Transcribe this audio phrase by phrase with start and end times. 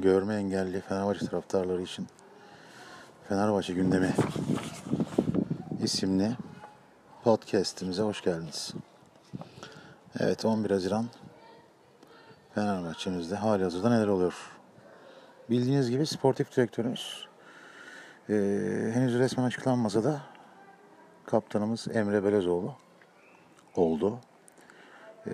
[0.00, 2.06] görme engelli Fenerbahçe taraftarları için
[3.28, 4.14] Fenerbahçe gündemi
[5.82, 6.36] isimli
[7.24, 8.74] podcast'imize hoş geldiniz.
[10.20, 11.06] Evet 11 Haziran
[12.54, 14.34] Fenerbahçe'mizde hali hazırda neler oluyor?
[15.50, 17.28] Bildiğiniz gibi sportif direktörümüz
[18.28, 18.34] e,
[18.94, 20.20] henüz resmen açıklanmasa da
[21.26, 22.74] kaptanımız Emre Belezoğlu
[23.76, 24.18] oldu.
[25.26, 25.32] E,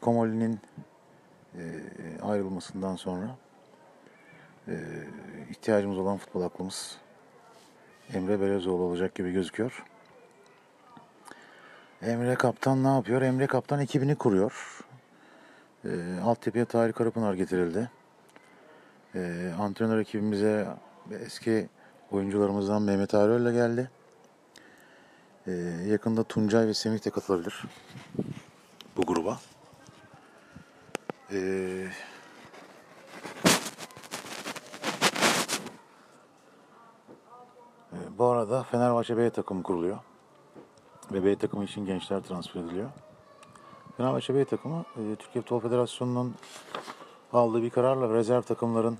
[0.00, 0.60] Komoli'nin
[1.54, 1.82] e,
[2.22, 3.36] ayrılmasından sonra
[4.68, 4.74] e,
[5.50, 6.96] ihtiyacımız olan futbol aklımız
[8.12, 9.84] Emre Belezoğlu olacak gibi gözüküyor.
[12.02, 13.22] Emre Kaptan ne yapıyor?
[13.22, 14.80] Emre Kaptan ekibini kuruyor.
[15.84, 17.90] E, altyapıya Tahir Karapınar getirildi.
[19.14, 20.66] E, antrenör ekibimize
[21.10, 21.68] eski
[22.10, 23.90] oyuncularımızdan Mehmet Aröl geldi.
[25.46, 25.52] E,
[25.86, 27.64] yakında Tuncay ve Semih de katılabilir
[28.96, 29.38] bu gruba.
[31.32, 31.88] Ee,
[38.18, 39.98] bu arada Fenerbahçe B takımı kuruluyor.
[41.12, 42.90] Ve B takımı için gençler transfer ediliyor.
[43.96, 46.34] Fenerbahçe B takımı e, Türkiye Futbol Federasyonu'nun
[47.32, 48.98] aldığı bir kararla rezerv takımların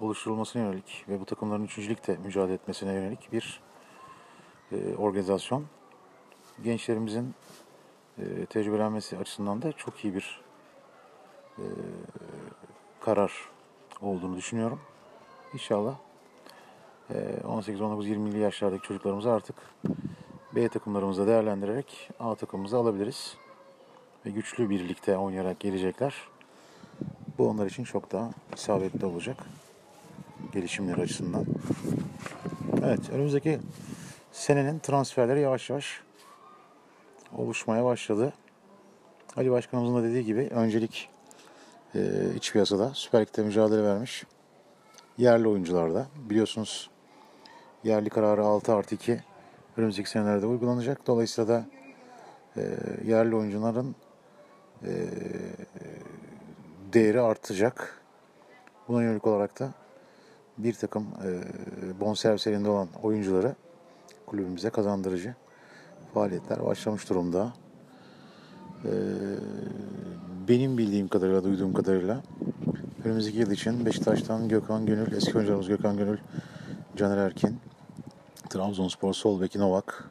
[0.00, 3.60] oluşturulmasına yönelik ve bu takımların üçüncülükte mücadele etmesine yönelik bir
[4.72, 5.64] e, organizasyon.
[6.64, 7.34] Gençlerimizin
[8.18, 10.40] e, tecrübelenmesi açısından da çok iyi bir
[11.58, 11.64] e,
[13.00, 13.32] karar
[14.00, 14.80] olduğunu düşünüyorum.
[15.52, 15.94] İnşallah
[17.10, 19.56] e, 18, 19, 20'li yaşlardaki çocuklarımızı artık
[20.54, 23.36] B takımlarımızda değerlendirerek A takımımıza alabiliriz.
[24.26, 26.14] Ve güçlü birlikte oynayarak gelecekler.
[27.38, 29.36] Bu onlar için çok daha isabetli olacak.
[30.52, 31.44] Gelişimleri açısından.
[32.84, 33.58] Evet, önümüzdeki
[34.32, 36.00] senenin transferleri yavaş yavaş
[37.36, 38.32] oluşmaya başladı.
[39.36, 41.08] Ali Başkanımızın da dediği gibi öncelik
[41.94, 42.00] e,
[42.36, 44.24] iç piyasada Süper Lig'de mücadele vermiş
[45.18, 46.06] yerli oyuncularda.
[46.16, 46.90] Biliyorsunuz
[47.84, 49.20] yerli kararı 6 artı 2
[49.76, 51.06] önümüzdeki senelerde uygulanacak.
[51.06, 51.64] Dolayısıyla da
[52.56, 52.62] e,
[53.06, 53.94] yerli oyuncuların
[54.82, 54.92] e,
[56.92, 58.02] değeri artacak.
[58.88, 59.70] Buna yönelik olarak da
[60.58, 61.30] bir takım e,
[62.00, 63.54] bonservis olan oyuncuları
[64.26, 65.34] kulübümüze kazandırıcı
[66.14, 67.52] faaliyetler başlamış durumda.
[68.84, 68.90] Ee,
[70.48, 72.22] benim bildiğim kadarıyla, duyduğum kadarıyla
[73.04, 76.18] önümüzdeki yıl için Beşiktaş'tan Gökhan Gönül, eski oyuncularımız Gökhan Gönül,
[76.96, 77.56] Caner Erkin,
[78.54, 80.04] Trabzonspor sol beki Novak,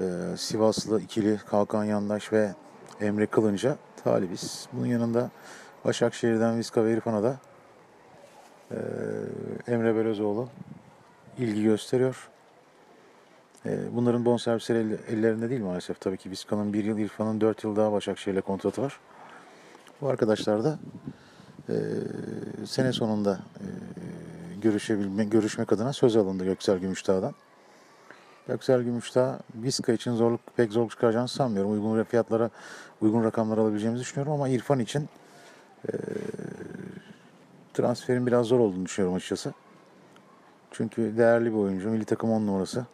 [0.00, 0.04] ee,
[0.36, 2.54] Sivaslı ikili Kalkan Yandaş ve
[3.00, 4.68] Emre Kılınca talibiz.
[4.72, 5.30] Bunun yanında
[5.84, 7.36] Başakşehir'den Viska ve İrfan'a da
[8.70, 8.78] e,
[9.66, 10.48] Emre Belözoğlu
[11.38, 12.30] ilgi gösteriyor.
[13.66, 16.00] Ee, bunların bonservisleri ellerinde değil maalesef.
[16.00, 19.00] Tabii ki Vizca'nın bir yıl, İrfan'ın dört yıl daha Başakşehir'le kontratı var.
[20.00, 20.78] Bu arkadaşlar da
[21.68, 21.74] e,
[22.66, 23.66] sene sonunda e,
[24.60, 27.34] görüşebilme, görüşmek adına söz alındı Göksel Gümüşdağ'dan.
[28.48, 31.72] Göksel Gümüşdağ Vizca için zorluk pek zorluk çıkaracağını sanmıyorum.
[31.72, 32.50] Uygun fiyatlara,
[33.00, 35.08] uygun rakamlar alabileceğimizi düşünüyorum ama İrfan için
[35.88, 35.92] e,
[37.74, 39.54] transferin biraz zor olduğunu düşünüyorum açıkçası.
[40.70, 41.88] Çünkü değerli bir oyuncu.
[41.88, 42.86] Milli takım 10 numarası.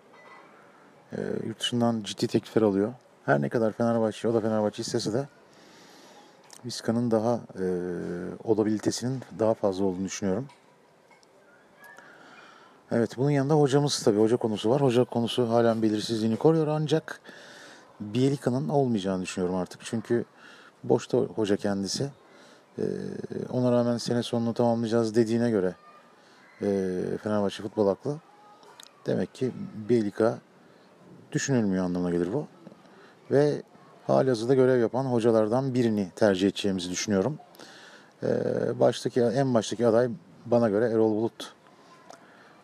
[1.12, 2.92] E, yurt dışından ciddi teklifler alıyor.
[3.26, 5.28] Her ne kadar Fenerbahçe, o da Fenerbahçe istese de
[6.64, 7.64] Vizca'nın daha e,
[8.44, 10.46] olabilitesinin daha fazla olduğunu düşünüyorum.
[12.92, 14.82] Evet bunun yanında hocamız tabii hoca konusu var.
[14.82, 17.20] Hoca konusu halen belirsizliğini koruyor ancak
[18.00, 19.80] Bielika'nın olmayacağını düşünüyorum artık.
[19.84, 20.24] Çünkü
[20.84, 22.10] boşta hoca kendisi.
[22.78, 22.82] Ee,
[23.52, 25.74] ona rağmen sene sonunu tamamlayacağız dediğine göre
[26.62, 26.66] e,
[27.22, 28.16] Fenerbahçe futbol aklı.
[29.06, 29.52] Demek ki
[29.88, 30.38] Bielika
[31.32, 32.46] düşünülmüyor anlamına gelir bu.
[33.30, 33.62] Ve
[34.06, 37.38] hali hazırda görev yapan hocalardan birini tercih edeceğimizi düşünüyorum.
[38.22, 40.08] Ee, baştaki en baştaki aday
[40.46, 41.54] bana göre Erol Bulut.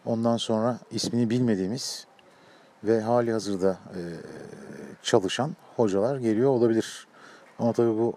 [0.05, 2.06] Ondan sonra ismini bilmediğimiz
[2.84, 4.00] ve hali hazırda e,
[5.03, 7.06] çalışan hocalar geliyor olabilir.
[7.59, 8.15] Ama tabii bu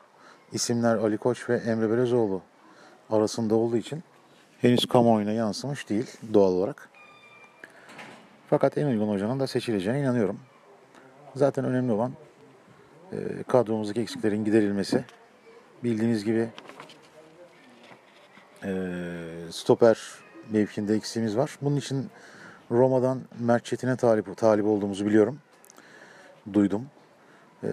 [0.52, 2.42] isimler Ali Koç ve Emre Belezoğlu
[3.10, 4.04] arasında olduğu için
[4.62, 6.90] henüz kamuoyuna yansımış değil doğal olarak.
[8.50, 10.40] Fakat en uygun hocanın da seçileceğine inanıyorum.
[11.36, 12.12] Zaten önemli olan
[13.12, 15.06] e, kadromuzdaki eksiklerin giderilmesi.
[15.84, 16.50] Bildiğiniz gibi
[18.64, 18.72] e,
[19.52, 21.58] stoper mevkinde eksiğimiz var.
[21.62, 22.10] Bunun için
[22.72, 25.40] Roma'dan Mert Çetin'e talip, talip olduğumuzu biliyorum.
[26.54, 26.86] Duydum.
[27.64, 27.68] E,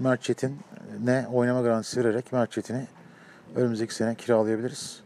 [0.00, 2.86] Mert Çetin'e oynama garantisi vererek Mert Çetin'i
[3.56, 5.02] önümüzdeki sene kiralayabiliriz.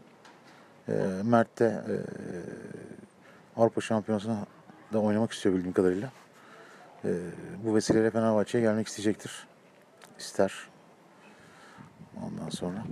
[0.89, 0.93] E,
[1.23, 1.95] Mert de e,
[3.57, 4.45] Avrupa Şampiyonası'na
[4.93, 6.11] da oynamak istiyor bildiğim kadarıyla.
[7.05, 7.09] E,
[7.63, 9.47] bu vesileyle Fenerbahçe'ye gelmek isteyecektir.
[10.19, 10.53] İster.
[12.25, 12.83] Ondan sonra.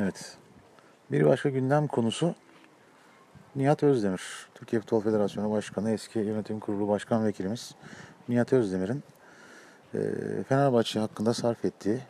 [0.00, 0.36] Evet.
[1.10, 2.34] Bir başka gündem konusu
[3.56, 4.22] Nihat Özdemir.
[4.54, 7.74] Türkiye Futbol Federasyonu Başkanı, eski yönetim kurulu başkan vekilimiz
[8.28, 9.02] Nihat Özdemir'in
[9.94, 10.00] e,
[10.48, 12.00] Fenerbahçe hakkında sarf ettiği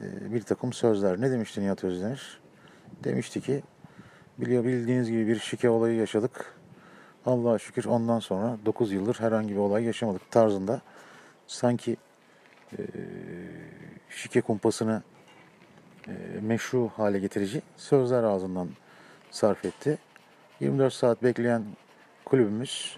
[0.00, 1.20] e, bir takım sözler.
[1.20, 2.40] Ne demişti Nihat Özdemir?
[3.04, 3.62] Demişti ki
[4.38, 6.54] biliyor bildiğiniz gibi bir şike olayı yaşadık.
[7.26, 10.80] Allah'a şükür ondan sonra 9 yıldır herhangi bir olay yaşamadık tarzında
[11.46, 11.96] sanki
[12.72, 12.78] e,
[14.10, 15.02] şike kumpasını
[16.40, 18.68] meşru hale getirici sözler ağzından
[19.32, 19.98] sarf etti.
[20.60, 21.64] 24 saat bekleyen
[22.24, 22.96] kulübümüz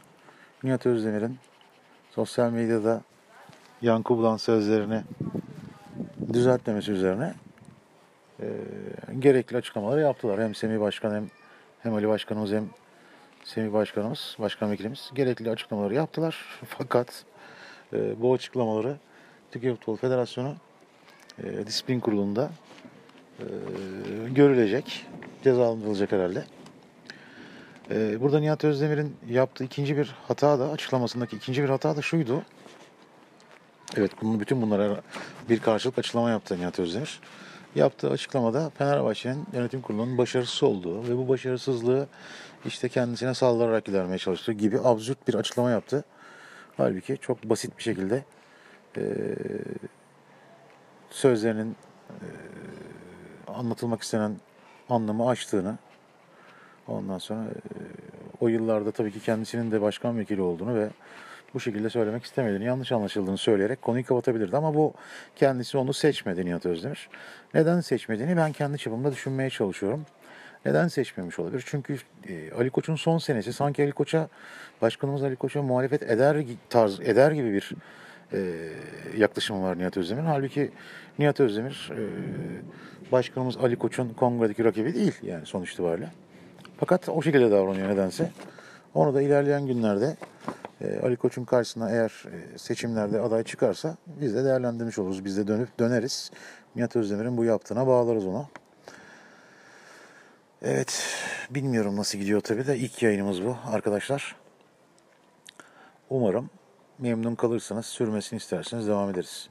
[0.63, 1.39] Nihat Özdemir'in
[2.11, 3.03] sosyal medyada
[3.83, 5.03] yankı bulan sözlerini
[6.33, 7.35] düzeltmemesi üzerine
[8.41, 8.47] e,
[9.19, 10.41] gerekli açıklamaları yaptılar.
[10.41, 11.27] Hem Semih Başkan hem,
[11.83, 12.65] hem Ali Başkanımız hem
[13.45, 16.45] Semih Başkanımız, Başkan Vekilimiz gerekli açıklamaları yaptılar.
[16.69, 17.25] Fakat
[17.93, 18.97] e, bu açıklamaları
[19.51, 20.55] Türkiye Futbol Federasyonu
[21.43, 22.51] e, Disiplin Kurulu'nda
[23.41, 23.45] e,
[24.31, 25.07] görülecek,
[25.45, 26.45] cezalandırılacak herhalde.
[27.91, 32.43] E, burada Nihat Özdemir'in yaptığı ikinci bir hata da, açıklamasındaki ikinci bir hata da şuydu.
[33.97, 35.01] Evet, bunun, bütün bunlara
[35.49, 37.21] bir karşılık açıklama yaptı Nihat Özdemir.
[37.75, 42.09] Yaptığı açıklamada Fenerbahçe'nin yönetim kurulunun başarısız olduğu ve bu başarısızlığı
[42.67, 46.05] işte kendisine saldırarak gidermeye çalıştığı gibi absürt bir açıklama yaptı.
[46.77, 48.25] Halbuki çok basit bir şekilde
[48.97, 49.03] e,
[51.11, 51.77] sözlerinin
[52.11, 52.27] e,
[53.53, 54.37] anlatılmak istenen
[54.95, 55.77] anlamı açtığını
[56.89, 57.55] ondan sonra e,
[58.41, 60.89] o yıllarda tabii ki kendisinin de başkan vekili olduğunu ve
[61.55, 64.57] bu şekilde söylemek istemediğini, yanlış anlaşıldığını söyleyerek konuyu kapatabilirdi.
[64.57, 64.95] Ama bu
[65.37, 67.09] kendisi onu seçmedi Nihat Özdemir.
[67.55, 70.07] Neden seçmediğini ben kendi çapımda düşünmeye çalışıyorum.
[70.65, 71.65] Neden seçmemiş olabilir?
[71.67, 71.99] Çünkü
[72.29, 74.29] e, Ali Koç'un son senesi sanki Ali Koç'a,
[74.83, 77.73] başkanımız Ali Koç'a muhalefet eder tarz eder gibi bir
[79.17, 80.27] yaklaşımı var Nihat Özdemir'in.
[80.27, 80.71] Halbuki
[81.19, 82.03] Nihat Özdemir e,
[83.13, 86.09] başkanımız Ali Koç'un kongredeki rakibi değil yani sonuç itibariyle.
[86.77, 88.31] Fakat o şekilde davranıyor nedense.
[88.95, 90.17] Onu da ilerleyen günlerde
[90.81, 95.25] e, Ali Koç'un karşısına eğer e, seçimlerde aday çıkarsa biz de değerlendirmiş oluruz.
[95.25, 96.31] Biz de dönüp döneriz.
[96.77, 98.47] Nihat Özdemir'in bu yaptığına bağlarız onu.
[100.63, 101.17] Evet,
[101.51, 104.37] bilmiyorum nasıl gidiyor tabii de ilk yayınımız bu arkadaşlar.
[106.11, 106.51] Umarım
[106.99, 109.49] memnun kalırsanız, sürmesini isterseniz devam ederiz.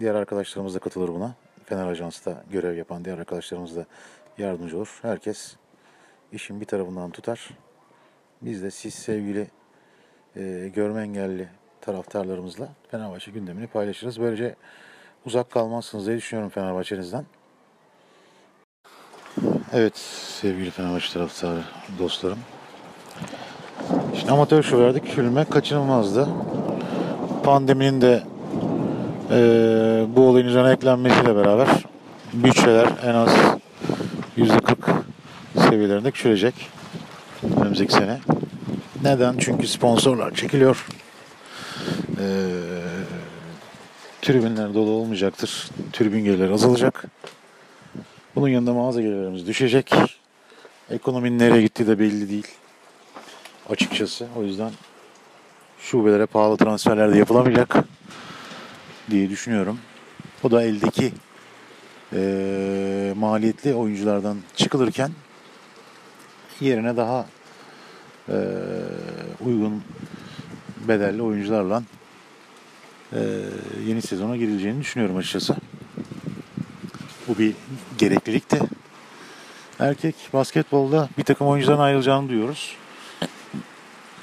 [0.00, 1.34] Diğer arkadaşlarımız da katılır buna.
[1.64, 3.86] Fener Ajans'ta görev yapan diğer arkadaşlarımız da
[4.38, 4.98] yardımcı olur.
[5.02, 5.56] Herkes
[6.32, 7.50] işin bir tarafından tutar.
[8.42, 9.50] Biz de siz sevgili
[10.36, 11.48] e, görme engelli
[11.80, 14.20] taraftarlarımızla Fenerbahçe gündemini paylaşırız.
[14.20, 14.56] Böylece
[15.26, 17.24] uzak kalmazsınız diye düşünüyorum Fenerbahçe'nizden.
[19.72, 19.96] Evet
[20.40, 21.64] sevgili Fenerbahçe taraftarı
[21.98, 22.38] dostlarım.
[24.18, 26.28] Şimdi amatör şoverde küçülme kaçınılmazdı.
[27.44, 28.22] Pandeminin de
[29.30, 29.38] e,
[30.16, 31.68] bu olayın üzerine eklenmesiyle beraber
[32.32, 33.30] bütçeler en az
[34.38, 34.76] %40
[35.68, 36.54] seviyelerinde küçülecek
[37.60, 38.18] önümüzdeki sene.
[39.02, 39.34] Neden?
[39.38, 40.86] Çünkü sponsorlar çekiliyor.
[42.20, 42.46] Ee,
[44.22, 45.70] tribünler dolu olmayacaktır.
[45.92, 47.04] Tribün gelirleri azalacak.
[48.36, 49.94] Bunun yanında mağaza gelirlerimiz düşecek.
[50.90, 52.46] Ekonominin nereye gittiği de belli değil.
[53.70, 54.28] Açıkçası.
[54.36, 54.72] O yüzden
[55.78, 57.76] şubelere pahalı transferler de yapılamayacak
[59.10, 59.78] diye düşünüyorum.
[60.42, 61.12] O da eldeki
[62.12, 65.10] e, maliyetli oyunculardan çıkılırken
[66.60, 67.26] yerine daha
[68.28, 68.36] e,
[69.44, 69.82] uygun
[70.88, 71.82] bedelli oyuncularla
[73.12, 73.18] e,
[73.86, 75.56] yeni sezona girileceğini düşünüyorum açıkçası.
[77.28, 77.54] Bu bir
[77.98, 78.60] gereklilikti.
[79.78, 82.76] Erkek basketbolda bir takım oyuncuların ayrılacağını duyuyoruz.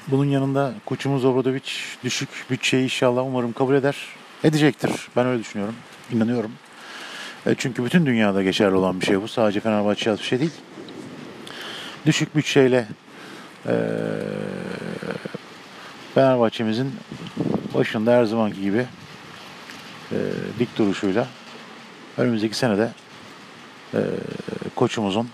[0.08, 1.62] Bunun yanında koçumuz Obradovic
[2.04, 3.96] düşük bütçeyi inşallah umarım kabul eder.
[4.44, 4.90] Edecektir.
[5.16, 5.74] Ben öyle düşünüyorum.
[6.12, 6.52] İnanıyorum.
[7.46, 9.28] E, çünkü bütün dünyada geçerli olan bir şey bu.
[9.28, 10.50] Sadece Fenerbahçe bir şey değil.
[12.06, 12.86] Düşük bütçeyle
[13.66, 13.74] e,
[16.14, 16.94] Fenerbahçe'mizin
[17.74, 18.86] başında her zamanki gibi
[20.12, 20.16] e,
[20.58, 21.26] dik duruşuyla
[22.18, 22.92] önümüzdeki senede
[23.94, 24.00] e,
[24.76, 25.28] koçumuzun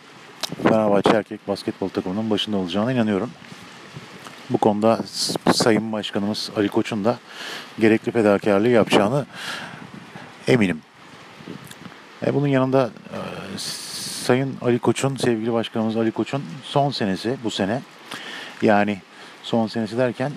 [0.62, 3.30] Fenerbahçe erkek basketbol takımının başında olacağına inanıyorum.
[4.50, 5.00] Bu konuda
[5.52, 7.18] Sayın Başkanımız Ali Koç'un da
[7.80, 9.26] gerekli fedakarlığı yapacağını
[10.48, 10.80] eminim.
[12.26, 13.18] E, bunun yanında e,
[14.24, 17.82] Sayın Ali Koç'un, sevgili başkanımız Ali Koç'un son senesi bu sene.
[18.62, 18.98] Yani
[19.42, 20.32] son senesi derken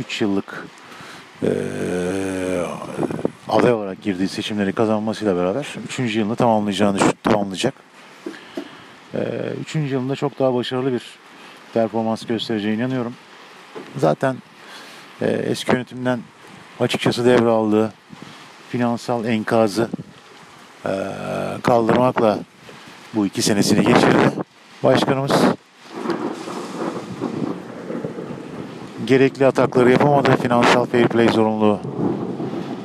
[0.00, 0.66] 3 e, yıllık
[1.42, 1.50] e,
[3.48, 5.66] aday olarak girdiği seçimleri kazanmasıyla beraber
[6.00, 6.16] 3.
[6.16, 7.74] yılını tamamlayacağını tamamlayacak.
[9.60, 9.76] 3.
[9.76, 11.02] E, yılında çok daha başarılı bir
[11.74, 13.14] performans göstereceğine inanıyorum.
[13.96, 14.36] Zaten
[15.20, 16.20] e, eski yönetimden
[16.80, 17.92] açıkçası devraldığı
[18.70, 19.88] finansal enkazı
[20.86, 20.92] e,
[21.62, 22.38] kaldırmakla
[23.14, 24.30] bu iki senesini geçirdi.
[24.82, 25.32] Başkanımız
[29.04, 30.36] gerekli atakları yapamadı.
[30.36, 31.80] Finansal fair play zorunluluğu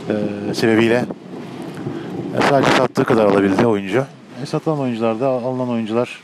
[0.10, 1.06] e, sebebiyle
[2.38, 4.06] e, sadece sattığı kadar alabildi oyuncu.
[4.44, 6.20] E, satılan oyuncularda alınan oyuncular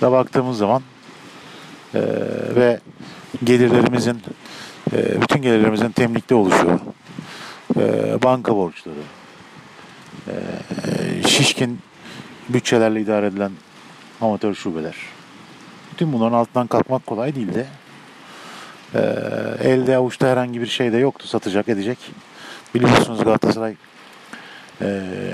[0.00, 0.82] da baktığımız zaman
[1.94, 2.00] e,
[2.56, 2.80] ve
[3.44, 4.22] gelirlerimizin
[4.92, 6.80] e, bütün gelirlerimizin temlikte oluşuyor.
[7.76, 7.82] E,
[8.22, 8.94] banka borçları,
[10.28, 10.32] e,
[11.28, 11.78] şişkin
[12.48, 13.52] bütçelerle idare edilen
[14.20, 14.94] amatör şubeler.
[15.92, 17.66] Bütün bunların altından kalkmak kolay değildi.
[18.94, 19.00] E,
[19.60, 21.98] elde avuçta herhangi bir şey de yoktu satacak edecek.
[22.74, 23.74] Biliyorsunuz Galatasaray
[24.80, 24.86] e,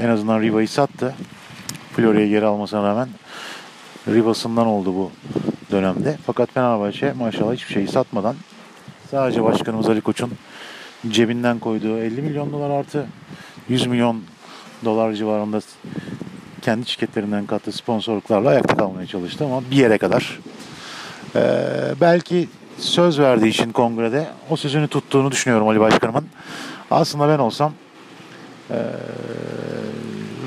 [0.02, 1.14] en azından Riva'yı sattı.
[1.96, 3.08] Florya'yı geri almasına rağmen
[4.08, 5.12] Riva'sından oldu bu
[5.74, 6.16] dönemde.
[6.26, 8.36] Fakat Fenerbahçe maşallah hiçbir şeyi satmadan
[9.10, 10.32] sadece başkanımız Ali Koç'un
[11.08, 13.06] cebinden koyduğu 50 milyon dolar artı
[13.68, 14.22] 100 milyon
[14.84, 15.60] dolar civarında
[16.62, 20.40] kendi şirketlerinden kattığı sponsorluklarla ayakta kalmaya çalıştı ama bir yere kadar.
[21.36, 21.40] Ee,
[22.00, 26.26] belki söz verdiği için kongrede o sözünü tuttuğunu düşünüyorum Ali Başkanımın.
[26.90, 27.72] Aslında ben olsam
[28.70, 28.76] ee,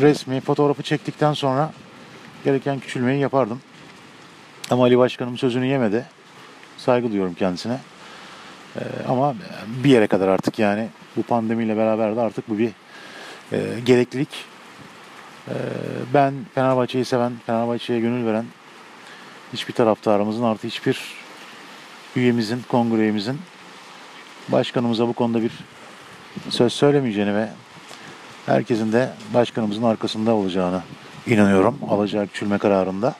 [0.02, 1.72] resmi fotoğrafı çektikten sonra
[2.46, 3.62] gereken küçülmeyi yapardım.
[4.70, 6.06] Ama Ali Başkanım sözünü yemedi.
[6.78, 7.80] Saygı duyuyorum kendisine.
[8.76, 9.36] Ee, ama
[9.84, 12.72] bir yere kadar artık yani bu pandemiyle beraber de artık bu bir
[13.52, 14.30] e, gereklilik.
[15.48, 15.54] Ee,
[16.14, 18.46] ben Fenerbahçe'yi seven, Fenerbahçe'ye gönül veren
[19.54, 21.02] hiçbir taraftarımızın artı hiçbir
[22.16, 23.14] üyemizin, kongre
[24.50, 25.52] başkanımıza bu konuda bir
[26.50, 27.50] söz söylemeyeceğini ve
[28.46, 30.82] herkesin de başkanımızın arkasında olacağını
[31.28, 33.16] inanıyorum alacağı küçülme kararında.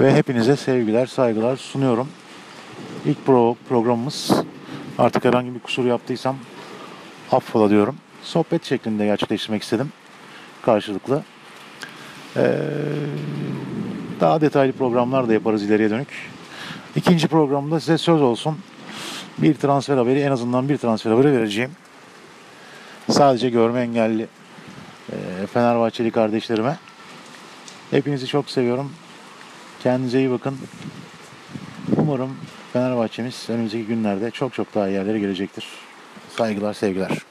[0.00, 2.08] Ve hepinize sevgiler, saygılar sunuyorum.
[3.06, 4.30] İlk pro programımız
[4.98, 6.36] artık herhangi bir kusur yaptıysam
[7.32, 7.96] affola diyorum.
[8.22, 9.92] Sohbet şeklinde gerçekleştirmek istedim.
[10.62, 11.22] Karşılıklı.
[12.36, 12.58] Ee,
[14.20, 16.30] daha detaylı programlar da yaparız ileriye dönük.
[16.96, 18.58] İkinci programda size söz olsun.
[19.38, 21.70] Bir transfer haberi, en azından bir transfer haberi vereceğim.
[23.10, 24.26] Sadece görme engelli
[25.12, 26.78] e, Fenerbahçeli kardeşlerime.
[27.90, 28.92] Hepinizi çok seviyorum.
[29.82, 30.58] Kendinize iyi bakın.
[31.96, 32.36] Umarım
[32.72, 35.66] Fenerbahçemiz önümüzdeki günlerde çok çok daha iyi yerlere gelecektir.
[36.36, 37.29] Saygılar, sevgiler.